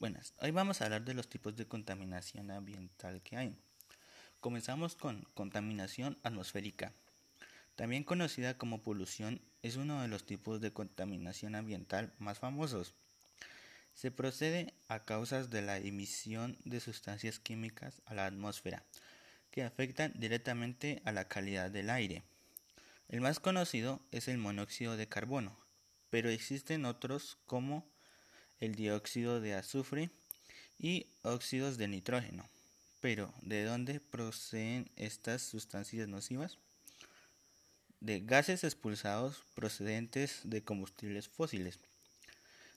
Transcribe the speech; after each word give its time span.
Buenas, 0.00 0.34
hoy 0.40 0.50
vamos 0.50 0.80
a 0.80 0.86
hablar 0.86 1.04
de 1.04 1.14
los 1.14 1.28
tipos 1.28 1.54
de 1.54 1.66
contaminación 1.66 2.50
ambiental 2.50 3.22
que 3.22 3.36
hay. 3.36 3.56
Comenzamos 4.40 4.96
con 4.96 5.24
contaminación 5.34 6.18
atmosférica. 6.24 6.92
También 7.76 8.02
conocida 8.02 8.58
como 8.58 8.82
polución, 8.82 9.40
es 9.62 9.76
uno 9.76 10.02
de 10.02 10.08
los 10.08 10.26
tipos 10.26 10.60
de 10.60 10.72
contaminación 10.72 11.54
ambiental 11.54 12.12
más 12.18 12.40
famosos. 12.40 12.92
Se 13.94 14.10
procede 14.10 14.74
a 14.88 15.04
causas 15.04 15.48
de 15.50 15.62
la 15.62 15.78
emisión 15.78 16.58
de 16.64 16.80
sustancias 16.80 17.38
químicas 17.38 18.02
a 18.04 18.14
la 18.14 18.26
atmósfera, 18.26 18.82
que 19.52 19.62
afectan 19.62 20.12
directamente 20.16 21.02
a 21.04 21.12
la 21.12 21.28
calidad 21.28 21.70
del 21.70 21.88
aire. 21.88 22.24
El 23.08 23.20
más 23.20 23.38
conocido 23.38 24.02
es 24.10 24.26
el 24.26 24.38
monóxido 24.38 24.96
de 24.96 25.08
carbono, 25.08 25.56
pero 26.10 26.30
existen 26.30 26.84
otros 26.84 27.38
como 27.46 27.93
el 28.60 28.74
dióxido 28.74 29.40
de 29.40 29.54
azufre 29.54 30.10
y 30.78 31.06
óxidos 31.22 31.76
de 31.76 31.88
nitrógeno. 31.88 32.48
Pero, 33.00 33.32
¿de 33.42 33.64
dónde 33.64 34.00
proceden 34.00 34.90
estas 34.96 35.42
sustancias 35.42 36.08
nocivas? 36.08 36.58
De 38.00 38.20
gases 38.20 38.64
expulsados 38.64 39.42
procedentes 39.54 40.40
de 40.44 40.62
combustibles 40.62 41.28
fósiles. 41.28 41.78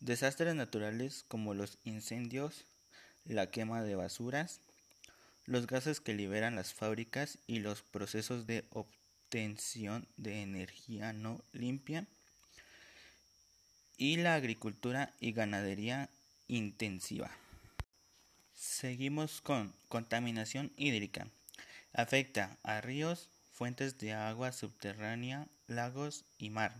Desastres 0.00 0.54
naturales 0.54 1.24
como 1.28 1.54
los 1.54 1.78
incendios, 1.84 2.64
la 3.24 3.50
quema 3.50 3.82
de 3.82 3.94
basuras, 3.94 4.60
los 5.44 5.66
gases 5.66 6.00
que 6.00 6.14
liberan 6.14 6.56
las 6.56 6.74
fábricas 6.74 7.38
y 7.46 7.60
los 7.60 7.82
procesos 7.82 8.46
de 8.46 8.64
obtención 8.70 10.06
de 10.16 10.42
energía 10.42 11.12
no 11.12 11.42
limpia 11.52 12.06
y 13.98 14.16
la 14.16 14.36
agricultura 14.36 15.12
y 15.20 15.32
ganadería 15.32 16.08
intensiva. 16.46 17.30
Seguimos 18.54 19.40
con 19.40 19.74
contaminación 19.88 20.72
hídrica. 20.76 21.26
Afecta 21.92 22.56
a 22.62 22.80
ríos, 22.80 23.28
fuentes 23.52 23.98
de 23.98 24.12
agua 24.12 24.52
subterránea, 24.52 25.48
lagos 25.66 26.24
y 26.38 26.50
mar. 26.50 26.74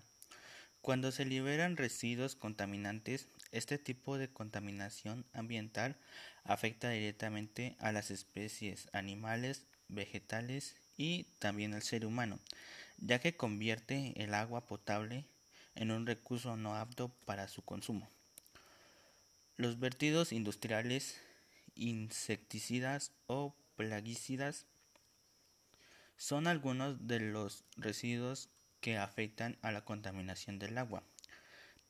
Cuando 0.80 1.10
se 1.10 1.24
liberan 1.24 1.76
residuos 1.76 2.36
contaminantes, 2.36 3.26
este 3.50 3.78
tipo 3.78 4.16
de 4.16 4.28
contaminación 4.28 5.24
ambiental 5.32 5.96
afecta 6.44 6.90
directamente 6.90 7.76
a 7.80 7.90
las 7.90 8.12
especies 8.12 8.88
animales, 8.92 9.66
vegetales 9.88 10.76
y 10.96 11.24
también 11.40 11.74
al 11.74 11.82
ser 11.82 12.06
humano, 12.06 12.38
ya 12.98 13.18
que 13.18 13.36
convierte 13.36 14.12
el 14.22 14.34
agua 14.34 14.66
potable 14.66 15.24
en 15.74 15.90
un 15.90 16.06
recurso 16.06 16.56
no 16.56 16.76
apto 16.76 17.08
para 17.24 17.48
su 17.48 17.62
consumo. 17.62 18.08
Los 19.56 19.78
vertidos 19.78 20.32
industriales, 20.32 21.20
insecticidas 21.74 23.12
o 23.26 23.54
plaguicidas 23.76 24.66
son 26.16 26.46
algunos 26.46 27.06
de 27.06 27.20
los 27.20 27.64
residuos 27.76 28.50
que 28.80 28.96
afectan 28.96 29.56
a 29.62 29.72
la 29.72 29.84
contaminación 29.84 30.58
del 30.58 30.78
agua, 30.78 31.02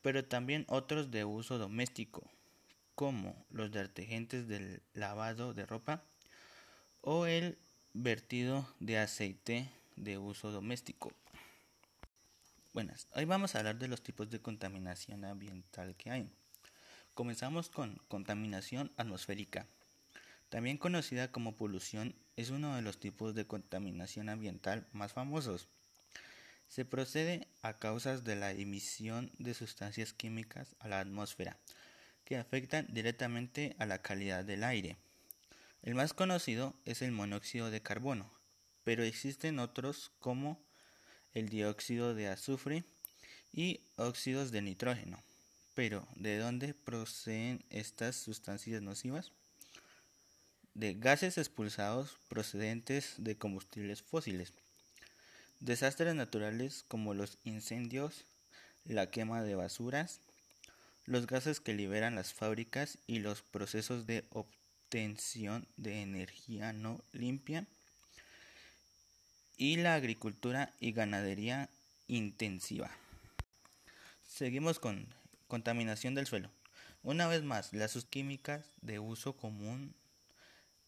pero 0.01 0.25
también 0.25 0.65
otros 0.67 1.11
de 1.11 1.25
uso 1.25 1.57
doméstico, 1.57 2.23
como 2.95 3.45
los 3.49 3.71
detergentes 3.71 4.47
del 4.47 4.81
lavado 4.93 5.53
de 5.53 5.65
ropa 5.65 6.03
o 7.01 7.25
el 7.25 7.57
vertido 7.93 8.67
de 8.79 8.97
aceite 8.97 9.69
de 9.95 10.17
uso 10.17 10.51
doméstico. 10.51 11.11
Buenas, 12.71 13.07
hoy 13.15 13.25
vamos 13.25 13.55
a 13.55 13.59
hablar 13.59 13.79
de 13.79 13.87
los 13.87 14.03
tipos 14.03 14.29
de 14.29 14.41
contaminación 14.41 15.25
ambiental 15.25 15.95
que 15.95 16.11
hay. 16.11 16.29
Comenzamos 17.15 17.67
con 17.67 17.99
contaminación 18.07 18.91
atmosférica. 18.95 19.65
También 20.49 20.77
conocida 20.77 21.31
como 21.31 21.55
polución, 21.55 22.13
es 22.35 22.51
uno 22.51 22.75
de 22.75 22.83
los 22.83 22.99
tipos 22.99 23.33
de 23.33 23.47
contaminación 23.47 24.29
ambiental 24.29 24.85
más 24.93 25.13
famosos. 25.13 25.67
Se 26.67 26.85
procede 26.85 27.47
a 27.63 27.79
causas 27.79 28.23
de 28.23 28.35
la 28.35 28.51
emisión 28.51 29.31
de 29.39 29.55
sustancias 29.55 30.13
químicas 30.13 30.75
a 30.77 30.89
la 30.89 30.99
atmósfera, 30.99 31.57
que 32.23 32.37
afectan 32.37 32.85
directamente 32.91 33.75
a 33.79 33.87
la 33.87 34.03
calidad 34.03 34.45
del 34.45 34.63
aire. 34.63 34.95
El 35.81 35.95
más 35.95 36.13
conocido 36.13 36.75
es 36.85 37.01
el 37.01 37.13
monóxido 37.13 37.71
de 37.71 37.81
carbono, 37.81 38.31
pero 38.83 39.01
existen 39.01 39.57
otros 39.57 40.11
como 40.19 40.68
el 41.33 41.49
dióxido 41.49 42.13
de 42.15 42.27
azufre 42.27 42.83
y 43.53 43.81
óxidos 43.95 44.51
de 44.51 44.61
nitrógeno. 44.61 45.21
Pero, 45.75 46.07
¿de 46.15 46.37
dónde 46.37 46.73
proceden 46.73 47.63
estas 47.69 48.15
sustancias 48.15 48.81
nocivas? 48.81 49.31
De 50.73 50.93
gases 50.93 51.37
expulsados 51.37 52.17
procedentes 52.27 53.15
de 53.17 53.37
combustibles 53.37 54.01
fósiles. 54.01 54.53
Desastres 55.59 56.15
naturales 56.15 56.83
como 56.87 57.13
los 57.13 57.37
incendios, 57.43 58.25
la 58.85 59.09
quema 59.09 59.43
de 59.43 59.55
basuras, 59.55 60.19
los 61.05 61.27
gases 61.27 61.59
que 61.59 61.73
liberan 61.73 62.15
las 62.15 62.33
fábricas 62.33 62.97
y 63.07 63.19
los 63.19 63.41
procesos 63.41 64.05
de 64.05 64.25
obtención 64.31 65.67
de 65.75 66.01
energía 66.01 66.71
no 66.71 67.03
limpia 67.13 67.65
y 69.59 69.75
la 69.75 69.93
agricultura 69.93 70.73
y 70.79 70.93
ganadería 70.93 71.69
intensiva. 72.07 72.89
Seguimos 74.25 74.79
con 74.79 75.05
contaminación 75.49 76.15
del 76.15 76.27
suelo. 76.27 76.49
Una 77.03 77.27
vez 77.27 77.43
más, 77.43 77.73
las 77.73 77.93
químicas 78.05 78.65
de 78.81 78.99
uso 78.99 79.35
común 79.35 79.93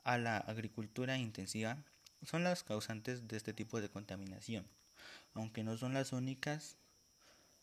a 0.05 0.17
la 0.17 0.37
agricultura 0.37 1.17
intensiva 1.17 1.83
son 2.25 2.45
las 2.45 2.63
causantes 2.63 3.27
de 3.27 3.35
este 3.35 3.51
tipo 3.51 3.81
de 3.81 3.89
contaminación. 3.89 4.65
Aunque 5.33 5.65
no 5.65 5.77
son 5.77 5.93
las 5.93 6.13
únicas, 6.13 6.77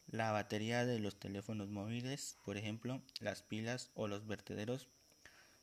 la 0.08 0.30
batería 0.30 0.84
de 0.84 0.98
los 0.98 1.18
teléfonos 1.18 1.70
móviles, 1.70 2.36
por 2.44 2.58
ejemplo, 2.58 3.00
las 3.20 3.42
pilas 3.42 3.90
o 3.94 4.08
los 4.08 4.26
vertederos, 4.26 4.88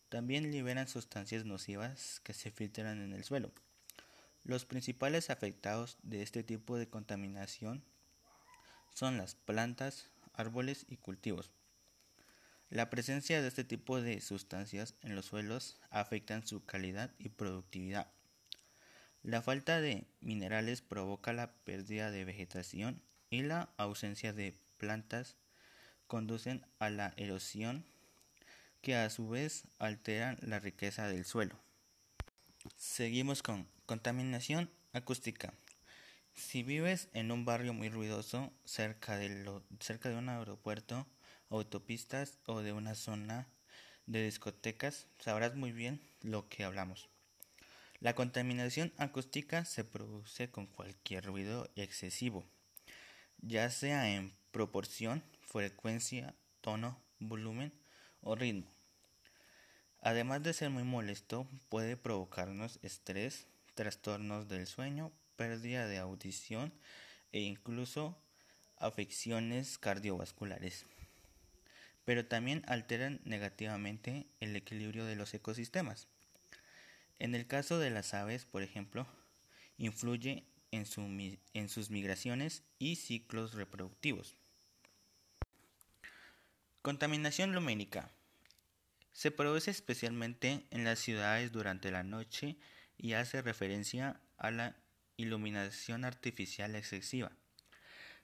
también 0.09 0.51
liberan 0.51 0.87
sustancias 0.87 1.45
nocivas 1.45 2.19
que 2.23 2.33
se 2.33 2.49
filtran 2.49 2.99
en 2.99 3.13
el 3.13 3.23
suelo. 3.23 3.51
Los 4.45 4.65
principales 4.65 5.31
afectados 5.31 5.97
de 6.03 6.21
este 6.21 6.43
tipo 6.43 6.77
de 6.77 6.87
contaminación 6.87 7.83
son 8.93 9.17
las 9.17 9.33
plantas, 9.33 10.11
árboles 10.33 10.85
y 10.87 10.97
cultivos. 10.97 11.49
La 12.69 12.91
presencia 12.91 13.41
de 13.41 13.47
este 13.47 13.63
tipo 13.63 13.99
de 14.01 14.21
sustancias 14.21 14.93
en 15.01 15.15
los 15.15 15.25
suelos 15.25 15.79
afecta 15.89 16.39
su 16.45 16.63
calidad 16.63 17.09
y 17.17 17.29
productividad. 17.29 18.11
La 19.23 19.41
falta 19.41 19.81
de 19.81 20.05
minerales 20.21 20.83
provoca 20.83 21.33
la 21.33 21.51
pérdida 21.63 22.11
de 22.11 22.23
vegetación 22.23 23.01
y 23.31 23.41
la 23.41 23.69
ausencia 23.77 24.31
de 24.31 24.53
plantas 24.77 25.37
conducen 26.05 26.63
a 26.77 26.91
la 26.91 27.15
erosión 27.17 27.83
que 28.83 28.95
a 28.95 29.09
su 29.09 29.27
vez 29.27 29.63
alteran 29.79 30.37
la 30.41 30.59
riqueza 30.59 31.07
del 31.07 31.25
suelo. 31.25 31.65
Seguimos 32.87 33.41
con 33.41 33.67
contaminación 33.87 34.69
acústica. 34.93 35.53
Si 36.33 36.61
vives 36.61 37.09
en 37.13 37.31
un 37.31 37.43
barrio 37.43 37.73
muy 37.73 37.89
ruidoso, 37.89 38.53
cerca 38.63 39.17
de, 39.17 40.15
un 40.15 40.29
aeropuerto, 40.29 41.05
autopistas 41.49 42.37
o 42.45 42.61
de 42.61 42.71
una 42.73 42.93
zona 42.95 43.49
de 44.05 44.23
discotecas, 44.23 45.07
sabrás 45.17 45.55
muy 45.55 45.71
bien 45.71 45.99
lo 46.21 46.47
que 46.47 46.63
hablamos. 46.63 47.09
La 47.99 48.13
contaminación 48.13 48.93
acústica 48.97 49.65
se 49.65 49.83
produce 49.83 50.51
con 50.51 50.67
cualquier 50.67 51.25
ruido 51.25 51.69
excesivo, 51.75 52.45
ya 53.39 53.71
sea 53.71 54.15
en 54.15 54.37
proporción, 54.51 55.23
frecuencia, 55.41 56.35
tono, 56.61 57.03
volumen 57.19 57.73
o 58.21 58.35
ritmo. 58.35 58.74
Además 60.05 60.43
de 60.43 60.53
ser 60.53 60.69
muy 60.69 60.83
molesto, 60.83 61.47
puede 61.67 61.97
provocarnos 61.97 62.77
estrés, 62.83 63.47
trastornos 63.73 64.47
del 64.47 64.67
sueño, 64.67 65.11
pérdida 65.35 65.87
de 65.87 65.97
audición 65.97 66.71
e 67.31 67.39
incluso 67.39 68.15
afecciones 68.77 69.79
cardiovasculares. 69.79 70.85
Pero 72.05 72.23
también 72.23 72.63
alteran 72.67 73.19
negativamente 73.25 74.27
el 74.41 74.55
equilibrio 74.55 75.05
de 75.05 75.15
los 75.15 75.33
ecosistemas. 75.33 76.07
En 77.17 77.33
el 77.33 77.47
caso 77.47 77.79
de 77.79 77.89
las 77.89 78.13
aves, 78.13 78.45
por 78.45 78.61
ejemplo, 78.61 79.07
influye 79.79 80.43
en, 80.69 80.85
en 81.55 81.67
sus 81.67 81.89
migraciones 81.89 82.61
y 82.77 82.97
ciclos 82.97 83.55
reproductivos. 83.55 84.35
Contaminación 86.83 87.55
lumínica. 87.55 88.11
Se 89.15 89.31
produce 89.31 89.71
especialmente 89.71 90.65
en 90.71 90.83
las 90.83 90.99
ciudades 90.99 91.53
durante 91.53 91.89
la 91.89 92.03
noche 92.03 92.57
y 92.97 93.13
hace 93.13 93.41
referencia 93.41 94.19
a 94.37 94.51
la 94.51 94.75
iluminación 95.15 96.03
artificial 96.03 96.75
excesiva 96.75 97.31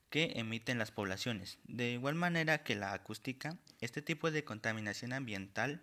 que 0.09 0.33
emiten 0.35 0.77
las 0.77 0.91
poblaciones. 0.91 1.59
De 1.63 1.91
igual 1.91 2.15
manera 2.15 2.63
que 2.63 2.75
la 2.75 2.91
acústica, 2.91 3.57
este 3.79 4.01
tipo 4.01 4.31
de 4.31 4.43
contaminación 4.43 5.13
ambiental 5.13 5.81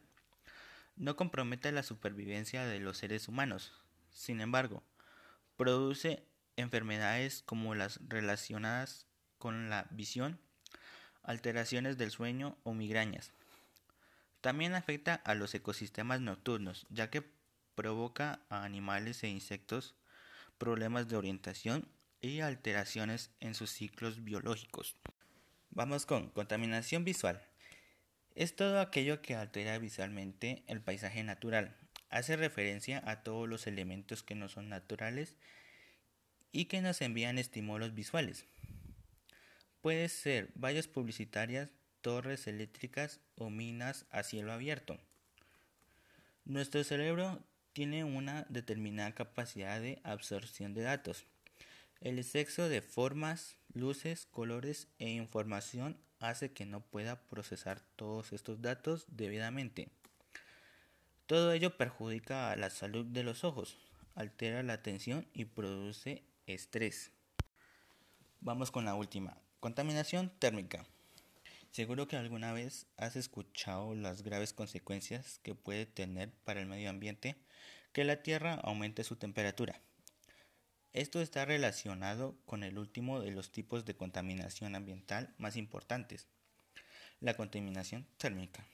no 0.97 1.17
compromete 1.17 1.73
la 1.73 1.83
supervivencia 1.83 2.67
de 2.67 2.79
los 2.79 2.99
seres 2.99 3.29
humanos. 3.29 3.73
Sin 4.11 4.43
embargo, 4.43 4.83
produce 5.57 6.23
enfermedades 6.57 7.43
como 7.47 7.75
las 7.75 7.99
relacionadas 8.07 9.07
con 9.39 9.71
la 9.71 9.87
visión, 9.91 10.39
alteraciones 11.23 11.97
del 11.97 12.11
sueño 12.11 12.59
o 12.63 12.75
migrañas. 12.75 13.33
También 14.49 14.75
afecta 14.75 15.17
a 15.27 15.35
los 15.35 15.55
ecosistemas 15.55 16.23
nocturnos, 16.23 16.87
ya 16.89 17.11
que 17.11 17.23
provoca 17.75 18.41
a 18.49 18.65
animales 18.65 19.23
e 19.23 19.29
insectos 19.29 19.95
problemas 20.57 21.07
de 21.07 21.17
orientación 21.17 21.87
y 22.23 22.41
alteraciones 22.41 23.31
en 23.41 23.55
sus 23.55 23.69
ciclos 23.69 24.25
biológicos. 24.25 24.97
Vamos 25.69 26.07
con 26.07 26.31
contaminación 26.31 27.05
visual. 27.05 27.47
Es 28.35 28.57
todo 28.57 28.81
aquello 28.81 29.21
que 29.21 29.35
altera 29.35 29.79
visualmente 29.79 30.65
el 30.67 30.81
paisaje 30.81 31.23
natural. 31.23 31.77
Hace 32.09 32.39
referencia 32.39 33.03
a 33.05 33.23
todos 33.23 33.47
los 33.47 33.67
elementos 33.67 34.23
que 34.23 34.35
no 34.35 34.49
son 34.49 34.71
naturales 34.71 35.37
y 36.53 36.65
que 36.65 36.81
nos 36.81 37.03
envían 37.03 37.37
estímulos 37.37 37.93
visuales. 37.93 38.47
Puede 39.83 40.09
ser 40.09 40.51
vallas 40.55 40.89
publicitarias, 40.89 41.75
torres 42.01 42.47
eléctricas 42.47 43.21
o 43.37 43.51
minas 43.51 44.07
a 44.11 44.23
cielo 44.23 44.53
abierto. 44.53 44.99
Nuestro 46.45 46.83
cerebro 46.85 47.43
tiene 47.73 48.05
una 48.05 48.47
determinada 48.49 49.15
capacidad 49.15 49.81
de 49.81 50.01
absorción 50.03 50.75
de 50.75 50.83
datos. 50.83 51.27
El 52.01 52.19
exceso 52.19 52.69
de 52.69 52.81
formas, 52.81 53.57
luces, 53.73 54.27
colores 54.27 54.89
e 54.99 55.11
información 55.11 55.99
hace 56.21 56.53
que 56.53 56.67
no 56.67 56.81
pueda 56.81 57.21
procesar 57.29 57.81
todos 57.97 58.33
estos 58.33 58.63
datos 58.63 59.05
debidamente. 59.09 59.89
Todo 61.27 61.53
ello 61.53 61.77
perjudica 61.77 62.51
a 62.51 62.57
la 62.57 62.71
salud 62.71 63.05
de 63.05 63.23
los 63.23 63.45
ojos, 63.45 63.77
altera 64.15 64.63
la 64.63 64.73
atención 64.73 65.27
y 65.33 65.45
produce 65.45 66.25
estrés. 66.47 67.13
Vamos 68.41 68.71
con 68.71 68.85
la 68.85 68.95
última, 68.95 69.37
contaminación 69.61 70.33
térmica. 70.39 70.87
Seguro 71.71 72.09
que 72.09 72.17
alguna 72.17 72.53
vez 72.53 72.87
has 72.97 73.17
escuchado 73.17 73.95
las 73.95 74.23
graves 74.23 74.53
consecuencias 74.53 75.39
que 75.43 75.55
puede 75.55 75.87
tener 75.87 76.33
para 76.45 76.61
el 76.61 76.67
medio 76.67 76.91
ambiente 76.91 77.37
que 77.93 78.05
la 78.05 78.23
Tierra 78.23 78.55
aumente 78.55 79.05
su 79.05 79.17
temperatura. 79.17 79.81
Esto 80.93 81.21
está 81.21 81.45
relacionado 81.45 82.37
con 82.47 82.65
el 82.65 82.79
último 82.79 83.21
de 83.21 83.31
los 83.31 83.53
tipos 83.53 83.85
de 83.85 83.95
contaminación 83.95 84.75
ambiental 84.75 85.35
más 85.39 85.57
importantes, 85.57 86.27
la 87.21 87.35
contaminación 87.35 88.07
térmica. 88.17 88.67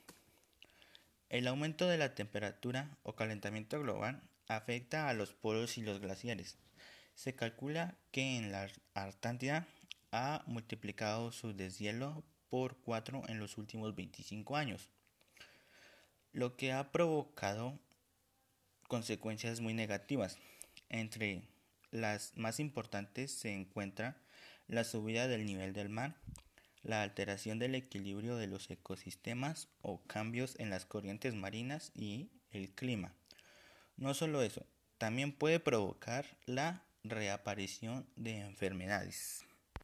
El 1.28 1.48
aumento 1.48 1.88
de 1.88 1.98
la 1.98 2.14
temperatura 2.14 2.96
o 3.02 3.14
calentamiento 3.16 3.80
global 3.80 4.22
afecta 4.46 5.08
a 5.08 5.14
los 5.14 5.34
polos 5.34 5.78
y 5.78 5.82
los 5.82 6.00
glaciares. 6.00 6.58
Se 7.14 7.34
calcula 7.34 7.96
que 8.12 8.36
en 8.36 8.52
la 8.52 8.68
Artántida 8.94 9.66
ha 10.12 10.44
multiplicado 10.46 11.32
su 11.32 11.52
deshielo 11.52 12.24
por 12.54 12.76
4 12.82 13.24
en 13.26 13.40
los 13.40 13.58
últimos 13.58 13.96
25 13.96 14.54
años, 14.54 14.88
lo 16.30 16.56
que 16.56 16.70
ha 16.72 16.92
provocado 16.92 17.80
consecuencias 18.86 19.60
muy 19.60 19.74
negativas. 19.74 20.38
Entre 20.88 21.42
las 21.90 22.30
más 22.36 22.60
importantes 22.60 23.32
se 23.32 23.52
encuentra 23.52 24.18
la 24.68 24.84
subida 24.84 25.26
del 25.26 25.46
nivel 25.46 25.72
del 25.72 25.88
mar, 25.88 26.14
la 26.84 27.02
alteración 27.02 27.58
del 27.58 27.74
equilibrio 27.74 28.36
de 28.36 28.46
los 28.46 28.70
ecosistemas 28.70 29.66
o 29.82 30.00
cambios 30.04 30.54
en 30.60 30.70
las 30.70 30.86
corrientes 30.86 31.34
marinas 31.34 31.90
y 31.92 32.30
el 32.52 32.70
clima. 32.70 33.16
No 33.96 34.14
solo 34.14 34.42
eso, 34.44 34.64
también 34.96 35.32
puede 35.32 35.58
provocar 35.58 36.24
la 36.46 36.84
reaparición 37.02 38.06
de 38.14 38.42
enfermedades. 38.42 39.44